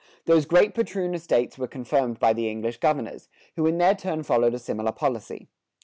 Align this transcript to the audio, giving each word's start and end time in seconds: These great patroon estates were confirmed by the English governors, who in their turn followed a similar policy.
These 0.25 0.47
great 0.47 0.73
patroon 0.73 1.13
estates 1.13 1.59
were 1.59 1.67
confirmed 1.67 2.17
by 2.19 2.33
the 2.33 2.49
English 2.49 2.77
governors, 2.79 3.29
who 3.55 3.67
in 3.67 3.77
their 3.77 3.93
turn 3.93 4.23
followed 4.23 4.55
a 4.55 4.57
similar 4.57 4.91
policy. 4.91 5.47